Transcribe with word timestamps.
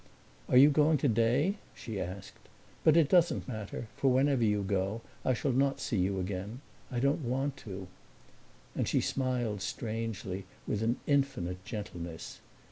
"Are 0.49 0.57
you 0.57 0.71
going 0.71 0.97
today?" 0.97 1.57
she 1.75 2.01
asked. 2.01 2.49
"But 2.83 2.97
it 2.97 3.07
doesn't 3.07 3.47
matter, 3.47 3.85
for 3.95 4.11
whenever 4.11 4.43
you 4.43 4.63
go 4.63 5.01
I 5.23 5.35
shall 5.35 5.51
not 5.51 5.79
see 5.79 5.99
you 5.99 6.19
again. 6.19 6.59
I 6.89 6.99
don't 6.99 7.23
want 7.23 7.55
to." 7.57 7.85
And 8.75 8.87
she 8.87 8.99
smiled 8.99 9.61
strangely, 9.61 10.45
with 10.65 10.81
an 10.81 10.95
infinite 11.05 11.63
gentleness. 11.65 12.39